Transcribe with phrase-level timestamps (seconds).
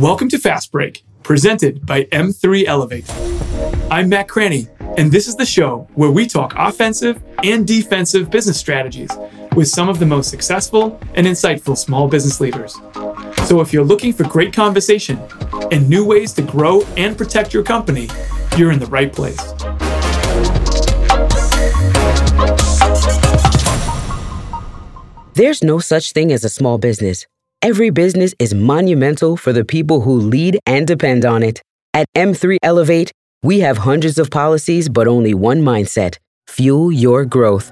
[0.00, 3.04] Welcome to Fast Break, presented by M3 Elevate.
[3.90, 8.58] I'm Matt Cranney, and this is the show where we talk offensive and defensive business
[8.58, 9.10] strategies
[9.54, 12.72] with some of the most successful and insightful small business leaders.
[13.44, 15.20] So if you're looking for great conversation
[15.70, 18.08] and new ways to grow and protect your company,
[18.56, 19.52] you're in the right place.
[25.34, 27.26] There's no such thing as a small business.
[27.62, 31.60] Every business is monumental for the people who lead and depend on it.
[31.92, 36.16] At M3 Elevate, we have hundreds of policies, but only one mindset
[36.48, 37.70] fuel your growth.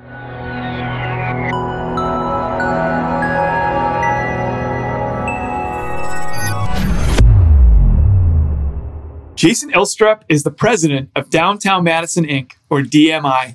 [9.36, 13.54] Jason Ilstrup is the president of Downtown Madison Inc., or DMI,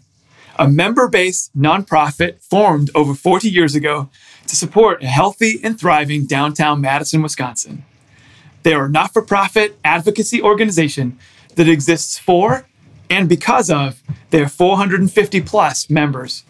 [0.58, 4.10] a member based nonprofit formed over 40 years ago
[4.48, 7.84] to support a healthy and thriving downtown Madison, Wisconsin.
[8.64, 11.18] They are a not for profit advocacy organization
[11.56, 12.66] that exists for
[13.10, 16.44] and because of their 450 plus members.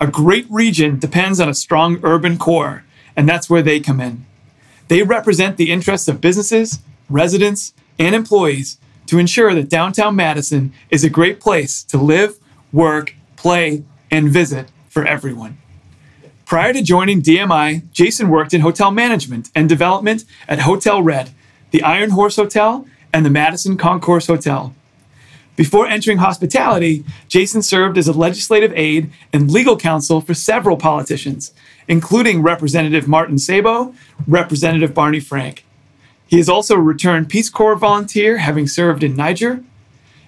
[0.00, 4.24] A great region depends on a strong urban core, and that's where they come in.
[4.88, 11.04] They represent the interests of businesses, residents, and employees to ensure that downtown Madison is
[11.04, 12.38] a great place to live,
[12.72, 15.59] work, play, and visit for everyone.
[16.50, 21.30] Prior to joining DMI, Jason worked in hotel management and development at Hotel Red,
[21.70, 24.74] the Iron Horse Hotel, and the Madison Concourse Hotel.
[25.54, 31.54] Before entering hospitality, Jason served as a legislative aide and legal counsel for several politicians,
[31.86, 33.94] including Representative Martin Sabo,
[34.26, 35.64] Representative Barney Frank.
[36.26, 39.62] He is also a returned Peace Corps volunteer, having served in Niger.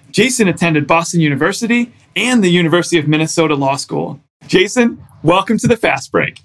[0.09, 4.21] Jason attended Boston University and the University of Minnesota Law School.
[4.47, 6.41] Jason, welcome to the Fast Break.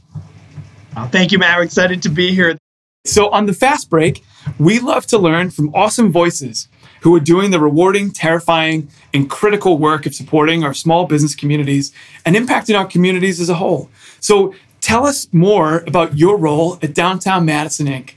[0.96, 1.58] Oh, thank you, Matt.
[1.58, 2.58] I'm excited to be here.
[3.04, 4.24] So, on the Fast Break,
[4.58, 6.68] we love to learn from awesome voices
[7.02, 11.92] who are doing the rewarding, terrifying, and critical work of supporting our small business communities
[12.24, 13.90] and impacting our communities as a whole.
[14.20, 18.12] So, tell us more about your role at Downtown Madison Inc.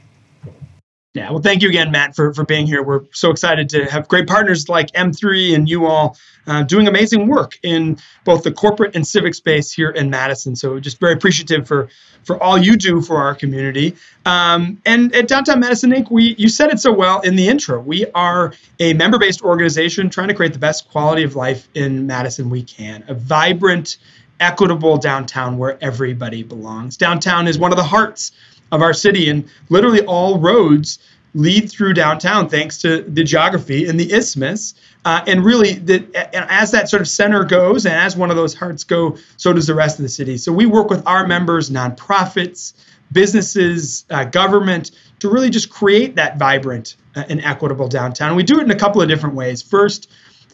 [1.13, 2.81] Yeah, well, thank you again, Matt, for, for being here.
[2.83, 6.15] We're so excited to have great partners like M3 and you all
[6.47, 10.55] uh, doing amazing work in both the corporate and civic space here in Madison.
[10.55, 11.89] So just very appreciative for
[12.23, 13.95] for all you do for our community.
[14.25, 17.81] Um, and at Downtown Madison Inc., we you said it so well in the intro.
[17.81, 22.49] We are a member-based organization trying to create the best quality of life in Madison
[22.49, 23.03] we can.
[23.09, 23.97] A vibrant,
[24.39, 26.95] equitable downtown where everybody belongs.
[26.95, 28.31] Downtown is one of the hearts
[28.71, 30.99] of our city, and literally all roads
[31.33, 34.73] lead through downtown thanks to the geography and the isthmus.
[35.05, 38.53] Uh, and really, the, as that sort of center goes, and as one of those
[38.53, 40.37] hearts go, so does the rest of the city.
[40.37, 42.73] So we work with our members, nonprofits,
[43.11, 48.29] businesses, uh, government, to really just create that vibrant uh, and equitable downtown.
[48.29, 49.61] And We do it in a couple of different ways.
[49.61, 50.11] First,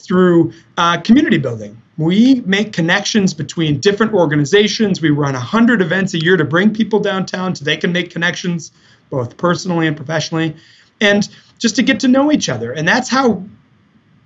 [0.07, 1.81] through uh, community building.
[1.97, 5.01] We make connections between different organizations.
[5.01, 8.71] We run 100 events a year to bring people downtown so they can make connections
[9.09, 10.55] both personally and professionally
[11.01, 12.71] and just to get to know each other.
[12.71, 13.43] And that's how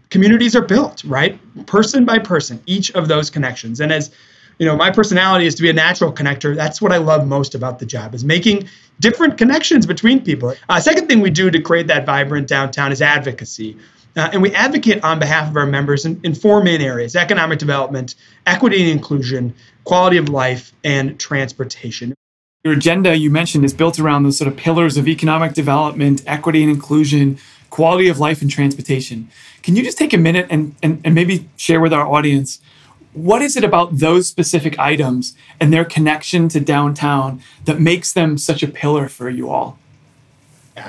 [0.09, 1.39] communities are built, right?
[1.65, 3.79] Person by person, each of those connections.
[3.79, 4.11] And as
[4.59, 6.55] you know, my personality is to be a natural connector.
[6.55, 10.53] That's what I love most about the job is making different connections between people.
[10.69, 13.77] Uh, second thing we do to create that vibrant downtown is advocacy.
[14.15, 17.59] Uh, and we advocate on behalf of our members in, in four main areas economic
[17.59, 22.13] development, equity and inclusion, quality of life, and transportation.
[22.63, 26.61] Your agenda, you mentioned, is built around those sort of pillars of economic development, equity
[26.61, 27.39] and inclusion,
[27.69, 29.29] quality of life, and transportation.
[29.63, 32.59] Can you just take a minute and, and, and maybe share with our audience
[33.13, 38.37] what is it about those specific items and their connection to downtown that makes them
[38.37, 39.77] such a pillar for you all?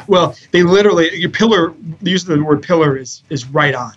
[0.06, 1.74] Well, they literally your pillar.
[2.00, 3.92] The use of the word pillar is is right on,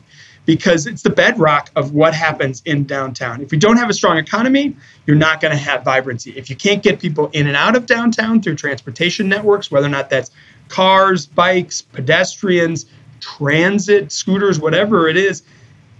[0.45, 3.41] because it's the bedrock of what happens in downtown.
[3.41, 6.31] If you don't have a strong economy, you're not going to have vibrancy.
[6.31, 9.89] If you can't get people in and out of downtown through transportation networks, whether or
[9.89, 10.31] not that's
[10.67, 12.85] cars, bikes, pedestrians,
[13.19, 15.43] transit, scooters, whatever it is,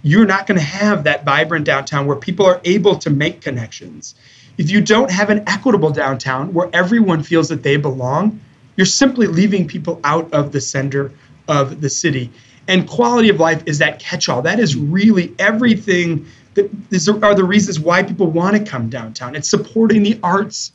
[0.02, 4.14] you're not going to have that vibrant downtown where people are able to make connections.
[4.58, 8.40] If you don't have an equitable downtown where everyone feels that they belong,
[8.76, 11.12] you're simply leaving people out of the center
[11.48, 12.30] of the city.
[12.68, 14.42] And quality of life is that catch all.
[14.42, 19.34] That is really everything that these are the reasons why people want to come downtown.
[19.36, 20.72] It's supporting the arts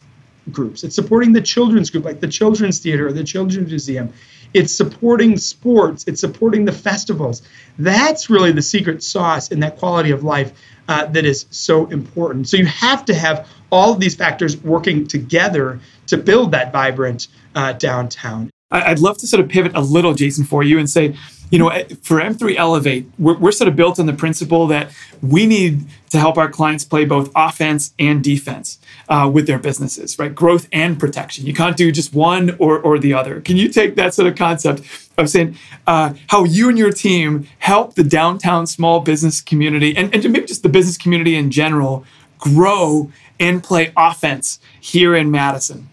[0.52, 4.14] groups, it's supporting the children's group, like the Children's Theater or the Children's Museum.
[4.54, 7.42] It's supporting sports, it's supporting the festivals.
[7.80, 10.52] That's really the secret sauce in that quality of life
[10.88, 12.50] uh, that is so important.
[12.50, 17.28] So you have to have all of these factors working together to build that vibrant
[17.56, 18.50] uh, downtown.
[18.72, 21.16] I'd love to sort of pivot a little, Jason, for you and say,
[21.52, 21.70] you know,
[22.02, 24.92] for M3 Elevate, we're, we're sort of built on the principle that
[25.22, 28.80] we need to help our clients play both offense and defense
[29.10, 30.34] uh, with their businesses, right?
[30.34, 31.46] Growth and protection.
[31.46, 33.42] You can't do just one or, or the other.
[33.42, 35.58] Can you take that sort of concept of saying
[35.88, 40.46] uh, how you and your team help the downtown small business community and, and maybe
[40.46, 42.06] just the business community in general
[42.42, 43.10] grow
[43.40, 45.88] and play offense here in Madison?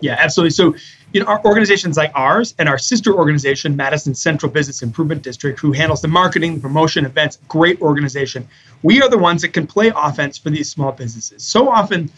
[0.00, 0.50] Yeah, absolutely.
[0.50, 0.74] So
[1.12, 5.60] you know, our organizations like ours and our sister organization, Madison Central Business Improvement District,
[5.60, 8.48] who handles the marketing, the promotion, events, great organization.
[8.82, 11.44] We are the ones that can play offense for these small businesses.
[11.44, 12.10] So often,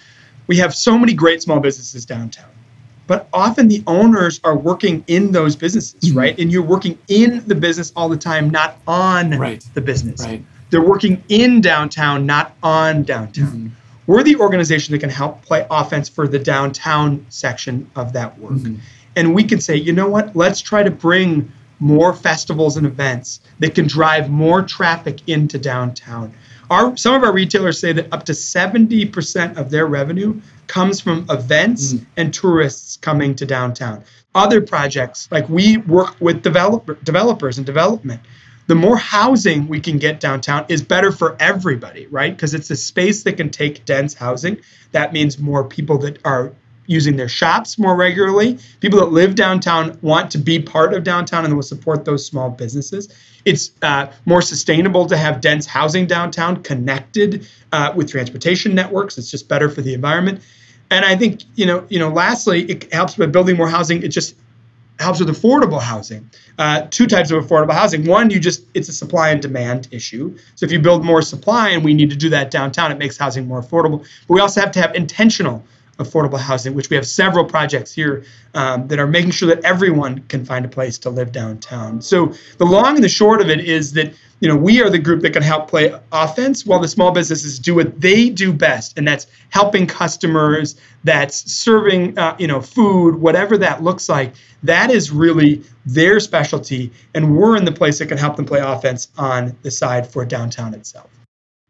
[0.47, 2.51] we have so many great small businesses downtown,
[3.07, 6.19] but often the owners are working in those businesses, mm-hmm.
[6.19, 6.39] right?
[6.39, 9.65] And you're working in the business all the time, not on right.
[9.75, 10.23] the business.
[10.23, 10.45] Right.
[10.75, 13.47] They're working in downtown, not on downtown.
[13.47, 13.69] Mm-hmm
[14.07, 18.53] we're the organization that can help play offense for the downtown section of that work.
[18.53, 18.77] Mm-hmm.
[19.17, 21.51] And we can say, you know what, let's try to bring
[21.81, 26.35] more festivals and events that can drive more traffic into downtown.
[26.71, 31.27] Our, some of our retailers say that up to 70% of their revenue comes from
[31.31, 32.05] events mm-hmm.
[32.17, 34.05] and tourists coming to downtown.
[34.35, 38.21] Other projects, like we work with developer, developers and development,
[38.67, 42.35] the more housing we can get downtown is better for everybody, right?
[42.35, 44.59] Because it's a space that can take dense housing.
[44.93, 46.53] That means more people that are
[46.87, 48.59] using their shops more regularly.
[48.81, 52.51] People that live downtown want to be part of downtown and will support those small
[52.51, 53.09] businesses.
[53.45, 59.19] It's uh, more sustainable to have dense housing downtown connected uh, with transportation networks.
[59.19, 60.41] It's just better for the environment.
[60.91, 64.03] And I think you know, you know, lastly, it helps by building more housing.
[64.03, 64.37] It just
[64.99, 66.31] helps with affordable housing.
[66.59, 68.07] Uh, two types of affordable housing.
[68.07, 70.37] One, you just it's a supply and demand issue.
[70.55, 73.17] So if you build more supply, and we need to do that downtown, it makes
[73.17, 74.07] housing more affordable.
[74.29, 75.65] But we also have to have intentional
[75.99, 78.25] affordable housing, which we have several projects here
[78.55, 82.01] um, that are making sure that everyone can find a place to live downtown.
[82.01, 84.99] So the long and the short of it is that you know we are the
[84.99, 88.99] group that can help play offense while the small businesses do what they do best,
[88.99, 94.35] and that's helping customers, that's serving uh, you know food, whatever that looks like.
[94.63, 98.61] That is really their specialty, and we're in the place that can help them play
[98.61, 101.11] offense on the side for downtown itself.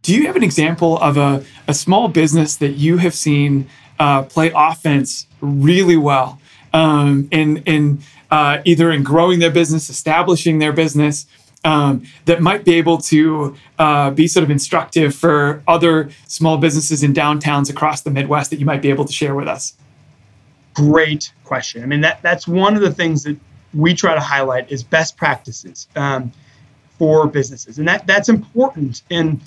[0.02, 4.24] Do you have an example of a, a small business that you have seen uh,
[4.24, 6.38] play offense really well
[6.74, 8.00] um, in, in
[8.30, 11.24] uh, either in growing their business, establishing their business,
[11.64, 17.02] um, that might be able to uh, be sort of instructive for other small businesses
[17.02, 19.74] in downtowns across the Midwest that you might be able to share with us?
[20.74, 21.82] Great question.
[21.82, 23.36] I mean, that, that's one of the things that
[23.72, 26.32] we try to highlight is best practices um,
[26.98, 27.78] for businesses.
[27.78, 29.02] And that, that's important.
[29.10, 29.40] And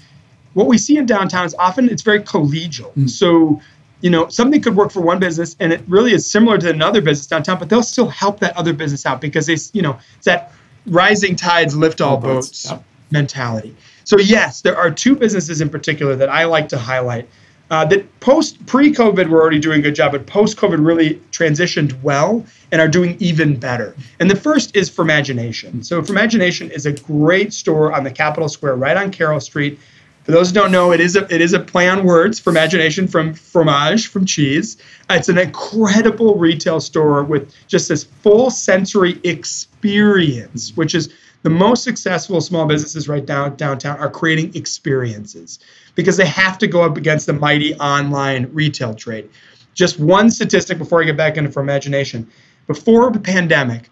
[0.53, 2.93] what we see in downtown is often it's very collegial.
[2.93, 3.09] Mm.
[3.09, 3.61] So
[4.01, 7.01] you know, something could work for one business and it really is similar to another
[7.01, 10.25] business downtown, but they'll still help that other business out because they, you know, it's
[10.25, 10.51] that
[10.87, 12.71] rising tides lift all, all boats, boats.
[12.71, 12.83] Yep.
[13.11, 13.75] mentality.
[14.03, 17.27] So yes, there are two businesses in particular that I like to highlight.
[17.69, 22.45] Uh, that post pre-COVID were already doing a good job, but post-COVID really transitioned well
[22.71, 23.93] and are doing even better.
[24.21, 25.85] And the first is Fromagination.
[25.85, 29.77] So Fromagination is a great store on the Capitol Square, right on Carroll Street.
[30.27, 33.09] For those who don't know, it is a it is a play on words Fromagination
[33.09, 34.75] from fromage from cheese.
[35.09, 41.13] It's an incredible retail store with just this full sensory experience, which is
[41.43, 45.59] the most successful small businesses right now downtown are creating experiences
[45.95, 49.29] because they have to go up against the mighty online retail trade.
[49.75, 52.29] Just one statistic before I get back into for imagination.
[52.67, 53.89] Before the pandemic,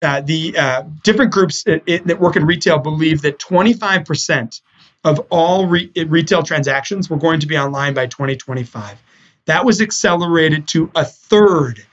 [0.00, 4.62] uh, the uh, different groups that work in retail believe that 25%
[5.04, 9.02] of all re- retail transactions were going to be online by 2025.
[9.46, 11.84] That was accelerated to a third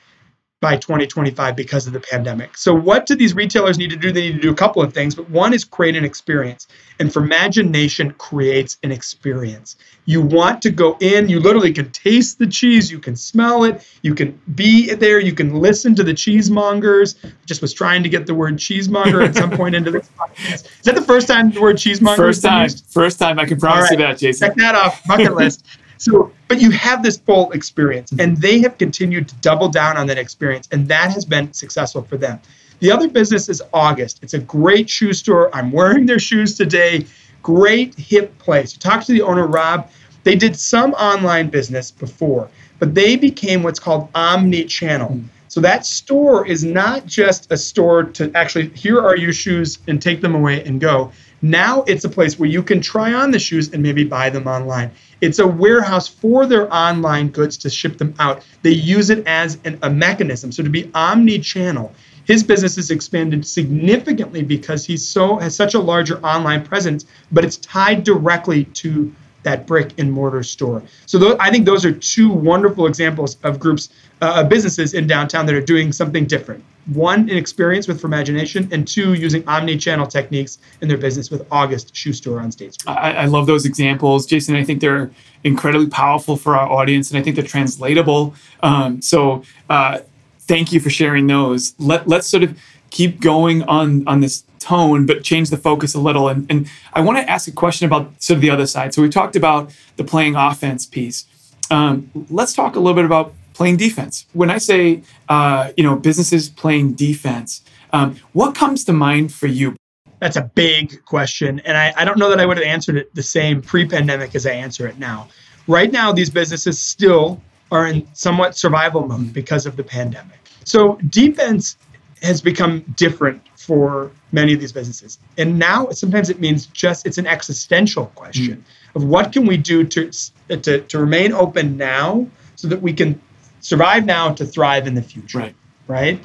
[0.62, 2.58] by 2025 because of the pandemic.
[2.58, 4.12] So, what do these retailers need to do?
[4.12, 6.68] They need to do a couple of things, but one is create an experience.
[7.00, 9.78] And Fromagination creates an experience.
[10.04, 13.88] You want to go in, you literally can taste the cheese, you can smell it,
[14.01, 17.16] you can be there, you can listen to the cheesemongers.
[17.24, 20.66] I just was trying to get the word cheesemonger at some point into this podcast.
[20.66, 22.18] Is that the first time the word cheesemonger?
[22.18, 22.70] First time.
[22.89, 23.39] First time.
[23.39, 23.92] I can promise right.
[23.92, 24.50] you that, Jason.
[24.50, 25.66] Check that off bucket list.
[26.00, 30.08] So, but you have this full experience, and they have continued to double down on
[30.08, 32.39] that experience, and that has been successful for them.
[32.79, 34.20] The other business is August.
[34.24, 35.53] It's a great shoe store.
[35.53, 37.06] I'm wearing their shoes today.
[37.44, 38.74] Great hip place.
[38.74, 39.91] You talk to the owner, Rob.
[40.24, 45.20] They did some online business before, but they became what's called omni channel.
[45.50, 50.01] So that store is not just a store to actually here are your shoes and
[50.01, 51.12] take them away and go.
[51.41, 54.48] Now it's a place where you can try on the shoes and maybe buy them
[54.48, 54.91] online.
[55.22, 58.43] It's a warehouse for their online goods to ship them out.
[58.62, 60.51] They use it as an, a mechanism.
[60.51, 61.93] So to be omni-channel,
[62.25, 67.43] his business has expanded significantly because he's so has such a larger online presence, but
[67.43, 70.84] it's tied directly to that brick and mortar store.
[71.05, 73.89] So th- I think those are two wonderful examples of groups
[74.22, 76.63] uh, businesses in downtown that are doing something different.
[76.88, 81.96] One, an experience with Fromagination, and two, using omni-channel techniques in their business with August
[81.96, 82.91] Shoe Store on State Street.
[82.91, 84.55] I, I love those examples, Jason.
[84.55, 85.12] I think they're
[85.43, 88.34] incredibly powerful for our audience, and I think they're translatable.
[88.62, 90.00] Um, so uh,
[90.39, 91.75] thank you for sharing those.
[91.77, 92.58] Let, let's sort of
[92.89, 96.28] keep going on on this tone, but change the focus a little.
[96.30, 98.94] And, and I want to ask a question about sort of the other side.
[98.94, 101.25] So we talked about the playing offense piece.
[101.72, 104.25] Um, let's talk a little bit about playing defense.
[104.34, 107.62] When I say, uh, you know, businesses playing defense,
[107.92, 109.75] um, what comes to mind for you?
[110.20, 111.60] That's a big question.
[111.62, 114.36] And I, I don't know that I would have answered it the same pre pandemic
[114.36, 115.28] as I answer it now.
[115.68, 120.39] Right now, these businesses still are in somewhat survival mode because of the pandemic.
[120.66, 121.78] So defense
[122.22, 125.19] has become different for many of these businesses.
[125.38, 128.95] And now sometimes it means just it's an existential question mm.
[128.95, 130.09] of what can we do to,
[130.49, 133.21] to to remain open now so that we can
[133.59, 135.38] survive now to thrive in the future.
[135.38, 135.55] Right.
[135.88, 136.19] Right.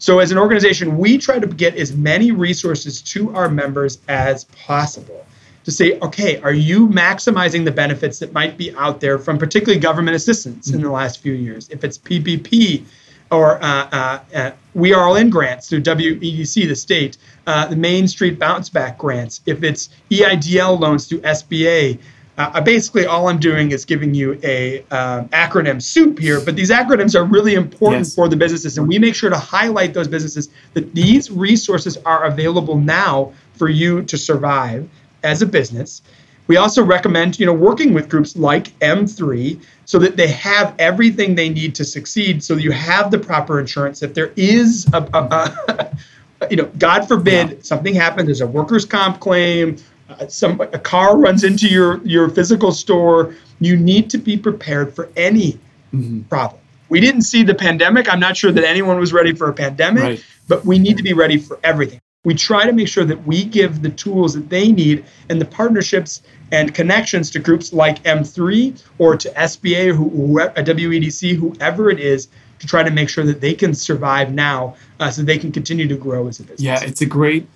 [0.00, 4.44] So as an organization, we try to get as many resources to our members as
[4.66, 5.24] possible
[5.62, 9.78] to say, okay, are you maximizing the benefits that might be out there from particularly
[9.78, 10.78] government assistance mm-hmm.
[10.78, 11.68] in the last few years?
[11.68, 12.84] If it's PPP,
[13.30, 17.76] or uh, uh, uh, We Are All In grants through WEDC, the state, uh, the
[17.76, 21.98] Main Street Bounce Back grants, if it's EIDL loans through SBA.
[22.38, 26.70] Uh, basically, all I'm doing is giving you a um, acronym soup here, but these
[26.70, 28.14] acronyms are really important yes.
[28.14, 32.26] for the businesses, and we make sure to highlight those businesses that these resources are
[32.26, 34.88] available now for you to survive
[35.24, 36.00] as a business.
[36.48, 41.34] We also recommend, you know, working with groups like M3 so that they have everything
[41.34, 42.42] they need to succeed.
[42.42, 44.02] So you have the proper insurance.
[44.02, 45.96] If there is a, a,
[46.40, 47.56] a you know, God forbid yeah.
[47.60, 49.76] something happens, there's a workers' comp claim,
[50.08, 53.34] uh, some a car runs into your your physical store.
[53.60, 55.60] You need to be prepared for any
[55.92, 56.22] mm-hmm.
[56.22, 56.62] problem.
[56.88, 58.10] We didn't see the pandemic.
[58.10, 60.24] I'm not sure that anyone was ready for a pandemic, right.
[60.46, 62.00] but we need to be ready for everything.
[62.24, 65.44] We try to make sure that we give the tools that they need and the
[65.44, 72.00] partnerships and connections to groups like M3 or to SBA, or who, WEDC, whoever it
[72.00, 75.52] is, to try to make sure that they can survive now uh, so they can
[75.52, 76.60] continue to grow as a business.
[76.60, 77.48] Yeah, it's a great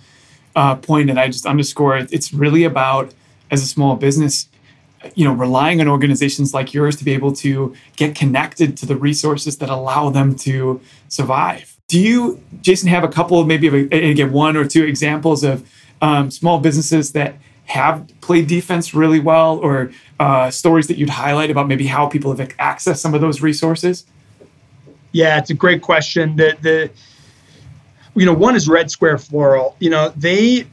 [0.55, 2.13] uh, point, and I just underscore it.
[2.13, 3.13] It's really about,
[3.51, 4.49] as a small business,
[5.15, 8.97] you know, relying on organizations like yours to be able to get connected to the
[8.97, 11.72] resources that allow them to survive.
[11.93, 15.71] Do you, Jason, have a couple of maybe, again, one or two examples of
[16.01, 17.35] um, small businesses that
[17.67, 22.35] have played defense really well or uh, stories that you'd highlight about maybe how people
[22.35, 24.07] have accessed some of those resources?
[25.13, 26.35] Yeah, it's a great question.
[26.37, 26.91] The the
[28.15, 29.77] you know one is Red Square Floral.
[29.79, 30.67] You know they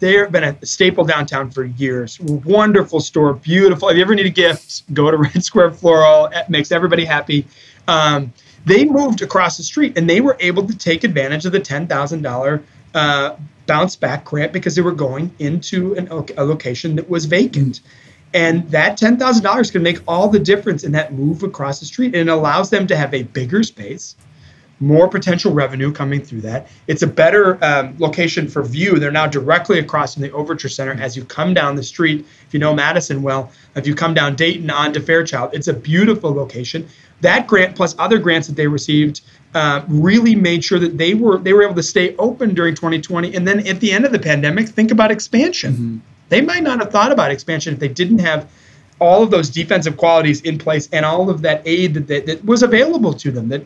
[0.00, 2.18] they've been a staple downtown for years.
[2.18, 3.88] Wonderful store, beautiful.
[3.88, 6.26] If you ever need a gift, go to Red Square Floral.
[6.26, 7.46] It makes everybody happy.
[7.86, 8.32] Um,
[8.66, 11.86] they moved across the street and they were able to take advantage of the ten
[11.86, 12.26] thousand
[12.94, 17.80] uh, bounce back grant because they were going into an, a location that was vacant.
[18.34, 22.14] And that $10,000 can make all the difference in that move across the street.
[22.14, 24.14] And it allows them to have a bigger space,
[24.78, 26.68] more potential revenue coming through that.
[26.86, 28.98] It's a better um, location for view.
[28.98, 32.26] They're now directly across from the Overture Center as you come down the street.
[32.46, 36.32] If you know Madison well, if you come down Dayton onto Fairchild, it's a beautiful
[36.32, 36.86] location.
[37.20, 39.22] That grant plus other grants that they received
[39.54, 43.34] uh, really made sure that they were they were able to stay open during 2020.
[43.34, 45.72] And then at the end of the pandemic, think about expansion.
[45.72, 45.96] Mm-hmm.
[46.28, 48.50] They might not have thought about expansion if they didn't have
[48.98, 52.44] all of those defensive qualities in place and all of that aid that, that, that
[52.44, 53.48] was available to them.
[53.48, 53.64] That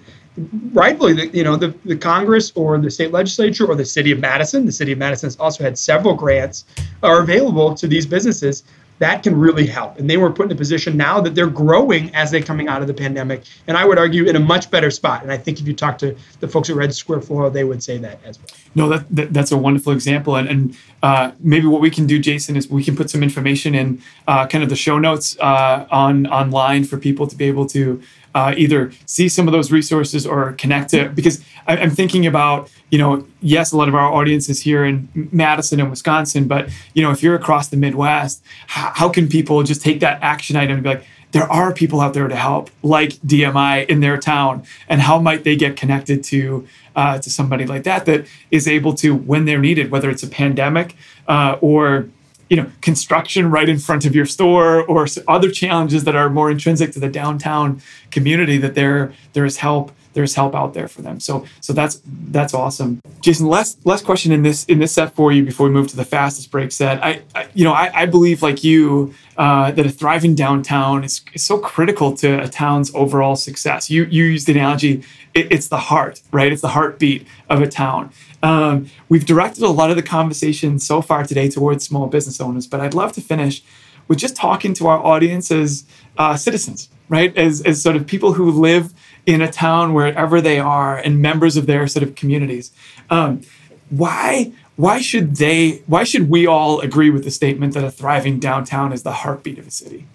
[0.73, 4.19] rightfully, the, you know, the, the Congress or the state legislature or the city of
[4.19, 6.65] Madison, the city of Madison has also had several grants
[7.03, 8.65] are available to these businesses
[9.01, 9.99] that can really help.
[9.99, 12.83] And they were put in a position now that they're growing as they're coming out
[12.83, 13.45] of the pandemic.
[13.67, 15.23] And I would argue in a much better spot.
[15.23, 17.83] And I think if you talk to the folks at Red Square Floral, they would
[17.83, 18.47] say that as well.
[18.75, 20.37] No, that, that that's a wonderful example.
[20.37, 23.75] And, and uh, maybe what we can do, Jason, is we can put some information
[23.75, 27.67] in uh, kind of the show notes uh, on online for people to be able
[27.69, 28.03] to
[28.35, 32.71] uh, either see some of those resources or connect to because I, am thinking about
[32.91, 36.69] you know yes a lot of our audience is here in madison and wisconsin but
[36.95, 40.57] you know if you're across the midwest how, how can people just take that action
[40.57, 44.17] item and be like there are people out there to help, like DMI in their
[44.17, 48.67] town, and how might they get connected to uh, to somebody like that that is
[48.67, 50.97] able to, when they're needed, whether it's a pandemic
[51.29, 52.09] uh, or
[52.51, 56.51] you know construction right in front of your store or other challenges that are more
[56.51, 57.81] intrinsic to the downtown
[58.11, 61.19] community that there there is help there's help out there for them.
[61.19, 63.01] So so that's that's awesome.
[63.21, 65.97] Jason last last question in this in this set for you before we move to
[65.97, 67.03] the fastest break set.
[67.03, 71.23] I, I you know I, I believe like you uh, that a thriving downtown is,
[71.33, 73.91] is so critical to a town's overall success.
[73.91, 76.53] You you use the analogy it, it's the heart right?
[76.53, 78.11] It's the heartbeat of a town.
[78.43, 82.67] Um, we've directed a lot of the conversation so far today towards small business owners,
[82.67, 83.63] but I'd love to finish
[84.11, 85.85] with just talking to our audience as
[86.19, 87.37] uh, citizens, right?
[87.39, 88.93] As, as sort of people who live
[89.27, 92.73] in a town wherever they are and members of their sort of communities.
[93.11, 93.43] Um,
[93.91, 98.39] why why should they why should we all agree with the statement that a thriving
[98.39, 100.07] downtown is the heartbeat of a city?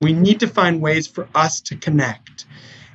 [0.00, 2.44] We need to find ways for us to connect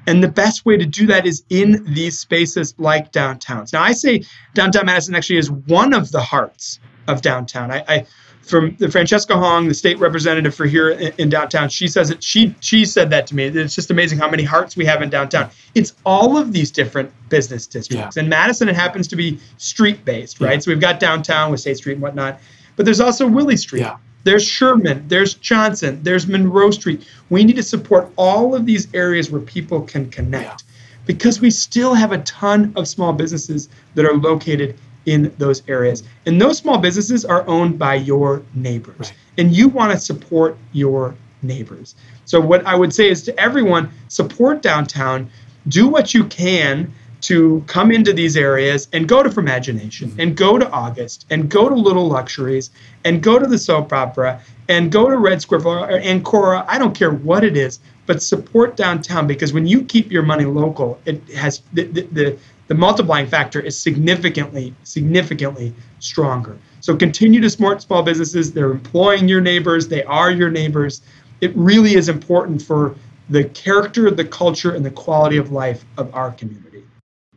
[0.07, 3.73] and the best way to do that is in these spaces like downtowns.
[3.73, 7.71] Now, I say downtown Madison actually is one of the hearts of downtown.
[7.71, 8.05] I, I
[8.43, 12.23] from the Francesca Hong, the state representative for here in, in, downtown, she says it.
[12.23, 13.45] She she said that to me.
[13.45, 15.49] It's just amazing how many hearts we have in downtown.
[15.75, 18.15] It's all of these different business districts.
[18.15, 18.23] Yeah.
[18.23, 20.53] In Madison, it happens to be street based, right?
[20.53, 20.59] Yeah.
[20.59, 22.39] So we've got downtown with State Street and whatnot,
[22.75, 23.81] but there's also Willie Street.
[23.81, 23.97] Yeah.
[24.23, 27.07] There's Sherman, there's Johnson, there's Monroe Street.
[27.29, 30.73] We need to support all of these areas where people can connect yeah.
[31.07, 36.03] because we still have a ton of small businesses that are located in those areas.
[36.25, 38.99] And those small businesses are owned by your neighbors.
[38.99, 39.13] Right.
[39.37, 41.95] And you want to support your neighbors.
[42.25, 45.29] So, what I would say is to everyone support downtown,
[45.67, 50.19] do what you can to come into these areas and go to Fromagination mm-hmm.
[50.19, 52.71] and go to August and go to Little Luxuries
[53.05, 56.65] and go to the soap opera and go to Red Square or Ancora.
[56.67, 60.45] I don't care what it is, but support downtown because when you keep your money
[60.45, 62.39] local, it has the, the, the,
[62.71, 66.57] the multiplying factor is significantly, significantly stronger.
[66.79, 68.53] So continue to support small businesses.
[68.53, 71.01] They're employing your neighbors, they are your neighbors.
[71.41, 72.95] It really is important for
[73.29, 76.71] the character, the culture, and the quality of life of our community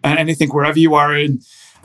[0.04, 1.40] and I think wherever you are in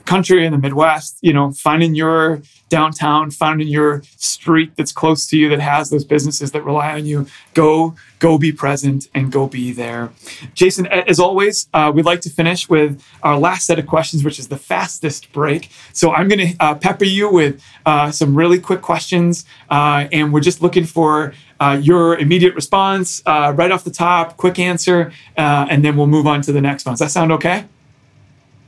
[0.06, 5.38] country in the Midwest, you know, finding your downtown, finding your street that's close to
[5.38, 9.48] you that has those businesses that rely on you, go go be present and go
[9.48, 10.12] be there.
[10.54, 14.40] Jason, as always, uh, we'd like to finish with our last set of questions, which
[14.40, 15.72] is the fastest break.
[15.94, 20.34] So I'm going to uh, pepper you with uh, some really quick questions, uh, and
[20.34, 21.34] we're just looking for.
[21.62, 26.26] Uh, your immediate response uh, right off the top, quick answer, and then we'll move
[26.26, 26.94] on to the next one.
[26.94, 27.66] Does that sound okay?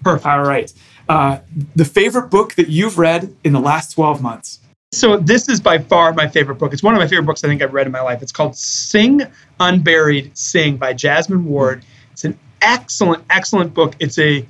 [0.03, 0.25] Perfect.
[0.25, 0.73] All right.
[1.09, 1.39] Uh,
[1.75, 4.59] the favorite book that you've read in the last 12 months?
[4.93, 6.73] So, this is by far my favorite book.
[6.73, 8.21] It's one of my favorite books I think I've read in my life.
[8.21, 9.21] It's called Sing
[9.59, 11.85] Unburied Sing by Jesmyn Ward.
[12.11, 13.95] It's an excellent, excellent book.
[13.99, 14.45] It's a,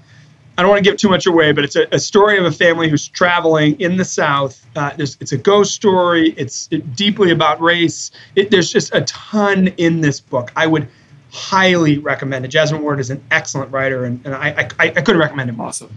[0.57, 2.51] I don't want to give too much away, but it's a, a story of a
[2.51, 4.65] family who's traveling in the South.
[4.75, 6.33] Uh, it's a ghost story.
[6.37, 8.09] It's it, deeply about race.
[8.35, 10.51] It, there's just a ton in this book.
[10.55, 10.87] I would
[11.31, 12.51] highly recommend it.
[12.51, 15.61] Jesmyn Ward is an excellent writer, and, and I, I, I couldn't recommend him.
[15.61, 15.95] Awesome.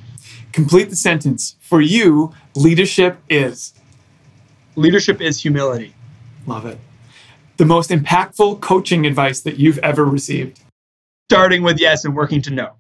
[0.54, 1.56] Complete the sentence.
[1.58, 3.74] For you, leadership is?
[4.76, 5.96] Leadership is humility.
[6.46, 6.78] Love it.
[7.56, 10.60] The most impactful coaching advice that you've ever received?
[11.28, 12.74] Starting with yes and working to no.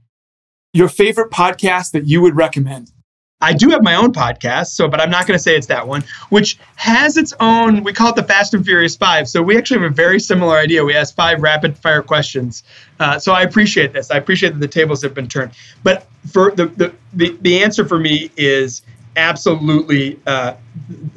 [0.72, 2.92] Your favorite podcast that you would recommend?
[3.40, 5.86] I do have my own podcast, so but I'm not going to say it's that
[5.86, 7.84] one, which has its own.
[7.84, 9.28] We call it the Fast and Furious Five.
[9.28, 10.84] So we actually have a very similar idea.
[10.84, 12.62] We ask five rapid fire questions.
[12.98, 14.10] Uh, so I appreciate this.
[14.10, 15.52] I appreciate that the tables have been turned.
[15.82, 18.82] But for the the the, the answer for me is
[19.16, 20.54] absolutely uh,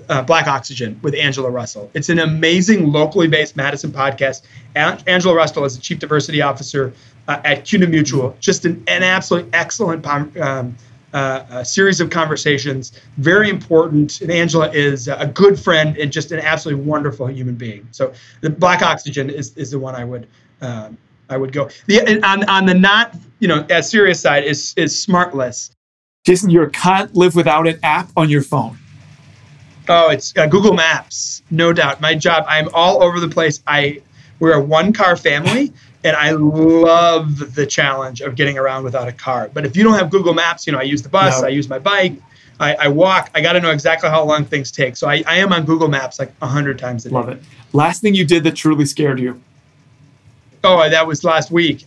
[0.10, 1.90] uh, Black Oxygen with Angela Russell.
[1.94, 4.44] It's an amazing locally based Madison podcast.
[4.76, 6.94] Angela Russell is the chief diversity officer
[7.28, 8.36] uh, at CUNA Mutual.
[8.40, 10.06] Just an, an absolutely excellent.
[10.38, 10.76] Um,
[11.14, 12.92] uh, a series of conversations.
[13.18, 14.22] Very important.
[14.22, 17.88] And Angela is a good friend and just an absolutely wonderful human being.
[17.92, 20.28] So the Black Oxygen is, is the one I would
[20.62, 20.98] um,
[21.30, 21.70] I would go.
[21.88, 25.72] The on on the not you know as serious side is is Smartless.
[26.26, 28.78] Jason, you can't live without an app on your phone.
[29.90, 32.02] Oh, it's uh, Google Maps, no doubt.
[32.02, 33.64] My job, I'm all over the place.
[33.68, 34.02] I
[34.40, 35.72] we're a one car family
[36.04, 39.50] and I love the challenge of getting around without a car.
[39.54, 41.48] But if you don't have Google Maps, you know, I use the bus, no.
[41.48, 42.14] I use my bike,
[42.60, 43.30] I, I walk.
[43.36, 44.96] I got to know exactly how long things take.
[44.96, 47.16] So I, I am on Google Maps like a hundred times a day.
[47.16, 47.42] Love it.
[47.74, 49.42] Last thing you did that truly scared you?
[50.64, 51.86] Oh, that was last week.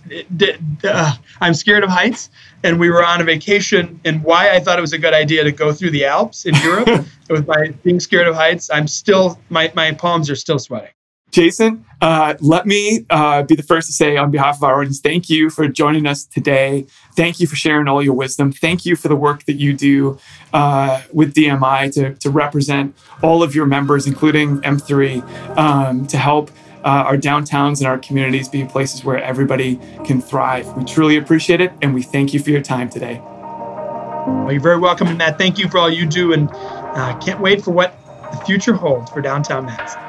[0.85, 2.31] Uh, I'm scared of heights,
[2.63, 4.01] and we were on a vacation.
[4.05, 6.55] And why I thought it was a good idea to go through the Alps in
[6.57, 6.89] Europe
[7.29, 10.91] with my being scared of heights, I'm still my my palms are still sweating.
[11.31, 15.01] Jason, uh, let me uh, be the first to say on behalf of our audience,
[15.01, 16.87] thank you for joining us today.
[17.15, 18.53] Thank you for sharing all your wisdom.
[18.53, 20.19] Thank you for the work that you do
[20.53, 26.51] uh, with DMI to, to represent all of your members, including M3, um, to help
[26.85, 30.67] uh, our downtowns and our communities be places where everybody can thrive.
[30.77, 33.21] We truly appreciate it, and we thank you for your time today.
[33.21, 37.41] Well, you're very welcome, and Matt, thank you for all you do, and uh, can't
[37.41, 38.00] wait for what
[38.33, 40.01] the future holds for downtown Madison.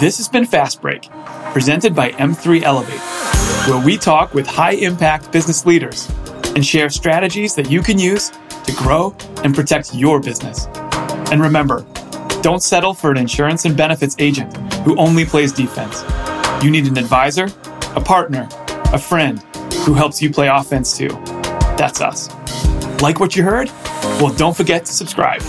[0.00, 1.08] This has been Fast Break,
[1.52, 3.00] presented by M3 Elevate,
[3.68, 6.10] where we talk with high impact business leaders
[6.54, 8.30] and share strategies that you can use
[8.64, 10.66] to grow and protect your business.
[11.30, 11.86] And remember,
[12.42, 16.04] don't settle for an insurance and benefits agent who only plays defense.
[16.62, 17.48] You need an advisor,
[17.96, 18.48] a partner,
[18.92, 19.42] a friend
[19.86, 21.08] who helps you play offense too.
[21.78, 22.28] That's us.
[23.00, 23.70] Like what you heard?
[24.20, 25.42] Well, don't forget to subscribe.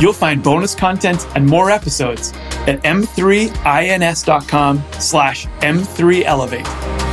[0.00, 2.32] You'll find bonus content and more episodes
[2.66, 6.66] at m3ins.com slash m3elevate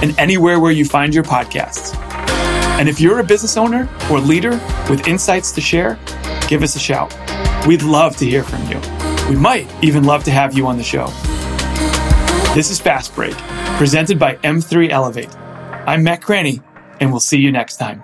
[0.03, 1.95] and anywhere where you find your podcasts.
[2.79, 4.51] And if you're a business owner or leader
[4.89, 5.99] with insights to share,
[6.47, 7.15] give us a shout.
[7.65, 8.79] We'd love to hear from you.
[9.29, 11.07] We might even love to have you on the show.
[12.53, 13.35] This is Fast Break,
[13.77, 15.35] presented by M3 Elevate.
[15.85, 16.63] I'm Matt Cranney,
[16.99, 18.03] and we'll see you next time.